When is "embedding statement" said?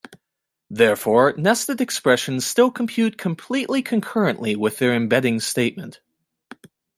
4.95-5.99